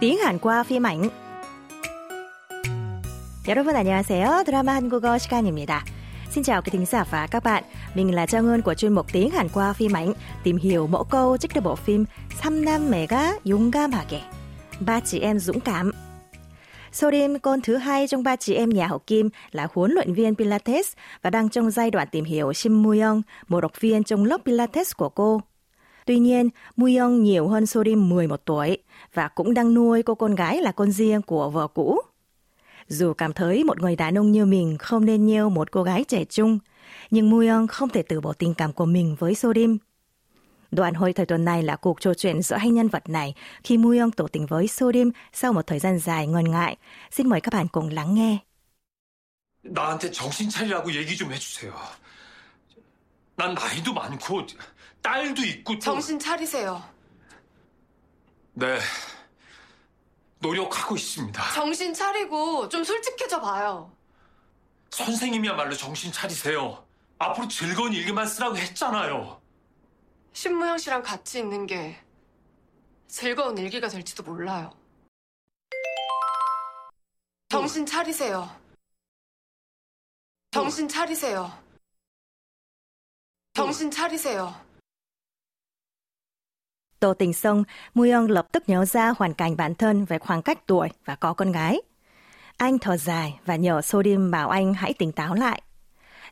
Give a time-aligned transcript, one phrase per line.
[0.00, 1.10] tiếng Hàn qua phim ảnh.
[3.48, 4.44] 여러분 안녕하세요.
[4.44, 5.84] 드라마 한국어 시간입니다.
[6.30, 7.64] Xin chào quý thính giả và các bạn.
[7.94, 10.12] Mình là Trang Ơn của chuyên mục tiếng Hàn qua phim ảnh,
[10.44, 12.04] tìm hiểu mẫu câu trích từ bộ phim
[12.42, 14.20] 삼남매가 용감하게.
[14.80, 15.92] Ba chị em dũng cảm.
[16.92, 20.34] Sorim, con thứ hai trong ba chị em nhà hậu Kim, là huấn luyện viên
[20.34, 20.92] Pilates
[21.22, 24.92] và đang trong giai đoạn tìm hiểu Sim Muyong, một học viên trong lớp Pilates
[24.96, 25.40] của cô.
[26.06, 28.78] Tuy nhiên, Muyong nhiều hơn Sorim 11 tuổi
[29.14, 32.00] và cũng đang nuôi cô con gái là con riêng của vợ cũ.
[32.88, 36.04] Dù cảm thấy một người đàn ông như mình không nên yêu một cô gái
[36.04, 36.58] trẻ trung,
[37.10, 39.78] nhưng Muyong không thể từ bỏ tình cảm của mình với Sorim.
[40.70, 43.78] Đoạn hồi thời tuần này là cuộc trò chuyện giữa hai nhân vật này khi
[43.78, 46.76] Muyong tỏ tình với Sorim sau một thời gian dài ngần ngại.
[47.10, 48.38] Xin mời các bạn cùng lắng nghe.
[49.68, 51.72] 나한테 정신 차리라고 얘기 좀 해주세요.
[53.36, 54.46] 난 나이도 많고
[55.01, 55.79] 딸도 있고 또...
[55.79, 56.83] 정신 차리세요.
[58.53, 58.79] 네,
[60.39, 61.51] 노력하고 있습니다.
[61.53, 63.91] 정신 차리고 좀 솔직해져 봐요.
[64.91, 66.85] 선생님이야말로 정신 차리세요.
[67.17, 69.41] 앞으로 즐거운 일기만 쓰라고 했잖아요.
[70.33, 71.97] 신무영 씨랑 같이 있는 게
[73.07, 74.71] 즐거운 일기가 될지도 몰라요.
[77.49, 78.49] 정신 차리세요.
[80.51, 81.51] 정신 차리세요.
[83.53, 84.70] 정신 차리세요.
[87.00, 90.66] Tô tình xong, Muyong lập tức nhớ ra hoàn cảnh bản thân về khoảng cách
[90.66, 91.80] tuổi và có con gái.
[92.56, 95.62] Anh thở dài và nhờ Sodim bảo anh hãy tỉnh táo lại.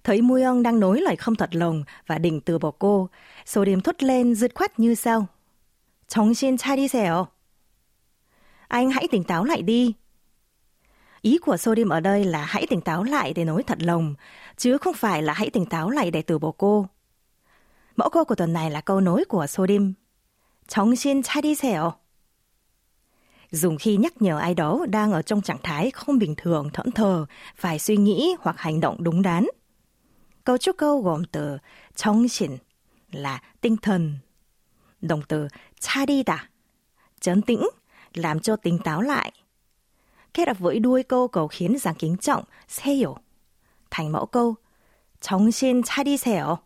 [0.05, 3.09] Thấy Muyong đang nói lời không thật lòng và định từ bỏ cô,
[3.47, 5.27] Sodim thốt lên dứt khoát như sau.
[6.09, 7.27] 정신 차리세요.
[8.69, 9.95] Anh hãy tỉnh táo lại đi.
[11.21, 14.15] Ý của Sodim ở đây là hãy tỉnh táo lại để nói thật lòng,
[14.57, 16.87] chứ không phải là hãy tỉnh táo lại để từ bỏ cô.
[17.97, 19.95] Mẫu câu của tuần này là câu nói của Sodim.
[20.69, 21.93] 정신 차리세요.
[23.51, 26.93] Dùng khi nhắc nhở ai đó đang ở trong trạng thái không bình thường, thẫn
[26.93, 27.27] thờ,
[27.57, 29.47] phải suy nghĩ hoặc hành động đúng đắn.
[30.45, 31.59] Cấu trúc câu gồm từ
[31.95, 32.57] 정신
[33.11, 34.19] là tinh thần,
[35.01, 35.49] động từ
[35.81, 36.37] 차리다,
[37.21, 37.63] chấn tĩnh,
[38.15, 39.33] làm cho tỉnh táo lại.
[40.35, 43.15] Kết hợp với đuôi câu cầu khiến dạng kính trọng, 세요,
[43.91, 44.55] thành mẫu câu
[45.21, 46.57] 정신 차리세요.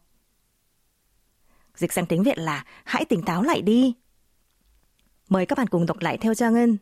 [1.75, 3.94] Dịch sang tiếng Việt là hãy tỉnh táo lại đi.
[5.28, 6.78] Mời các bạn cùng đọc lại theo Trang Ngân.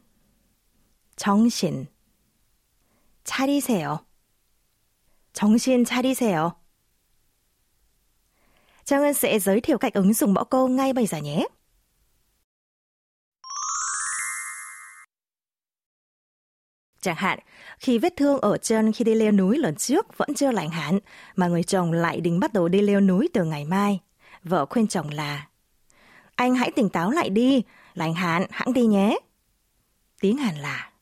[1.16, 1.86] 정신
[3.24, 4.04] 차리세요.
[5.32, 6.52] 정신 차리세요.
[8.84, 11.46] Trang Ngân sẽ giới thiệu cách ứng dụng mẫu câu ngay bây giờ nhé.
[17.00, 17.38] Chẳng hạn,
[17.78, 20.98] khi vết thương ở chân khi đi leo núi lần trước vẫn chưa lành hẳn,
[21.36, 24.00] mà người chồng lại định bắt đầu đi leo núi từ ngày mai.
[24.44, 25.48] Vợ khuyên chồng là
[26.34, 27.62] Anh hãy tỉnh táo lại đi,
[27.94, 29.18] lành hạn hãng đi nhé.
[30.20, 30.92] Tiếng Hàn là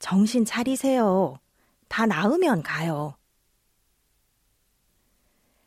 [0.00, 1.38] 정신 차리세요.
[1.88, 3.14] 다 나으면 가요.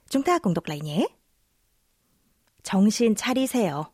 [0.09, 1.08] Chúng ta cùng đọc lại nhé.
[2.64, 3.94] 정신 차리세요.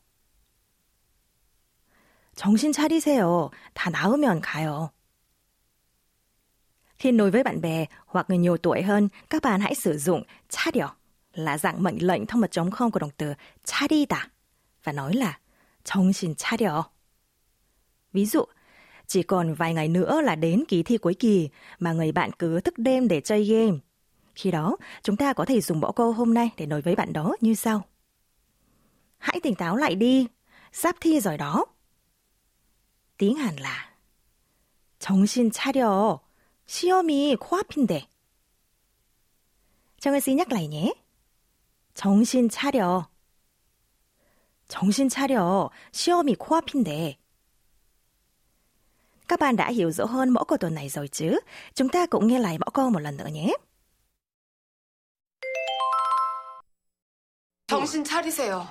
[2.35, 3.49] 정신 차리세요.
[3.73, 4.91] 다 나으면 가요.
[6.97, 10.23] Khi nói với bạn bè hoặc người nhiều tuổi hơn, các bạn hãy sử dụng
[10.49, 10.95] 차려
[11.33, 13.33] là dạng mệnh lệnh thông mật trống không của động từ
[13.65, 14.27] 차리다
[14.83, 15.39] và nói là
[15.83, 16.83] 정신 차려.
[18.13, 18.45] Ví dụ,
[19.07, 21.49] chỉ còn vài ngày nữa là đến kỳ thi cuối kỳ
[21.79, 23.77] mà người bạn cứ thức đêm để chơi game.
[24.35, 27.13] Khi đó, chúng ta có thể dùng mẫu câu hôm nay để nói với bạn
[27.13, 27.85] đó như sau.
[29.17, 30.27] Hãy tỉnh táo lại đi,
[30.71, 31.65] sắp thi rồi đó.
[33.17, 33.89] Tiếng Hàn là
[34.99, 36.19] 정신 차려,
[36.67, 38.07] 시험이 코앞인데.
[39.99, 40.93] 정은 씨 nhắc lại nhé.
[41.94, 43.08] 정신 차려.
[44.68, 45.70] 정신 차려.
[45.92, 47.16] 시험이 코앞인데.
[49.28, 51.40] Các bạn đã hiểu rõ hơn mẫu câu tuần này rồi chứ?
[51.74, 53.54] Chúng ta cũng nghe lại mẫu câu một lần nữa nhé.
[57.66, 58.66] 정신 차리세요.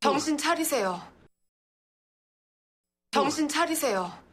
[0.00, 1.00] 정신 차리세요.
[3.10, 4.29] 정신 차리세요.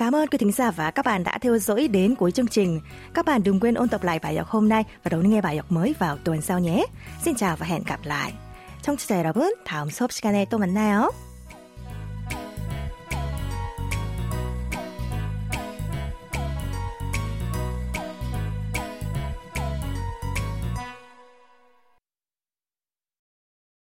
[0.00, 2.80] Cảm ơn quý thính giả và các bạn đã theo dõi đến cuối chương trình.
[3.14, 5.56] Các bạn đừng quên ôn tập lại bài học hôm nay và đón nghe bài
[5.56, 6.86] học mới vào tuần sau nhé.
[7.24, 8.32] Xin chào và hẹn gặp lại.
[8.86, 11.10] 청취자 여러분, 다음 수업 시간에 또 만나요.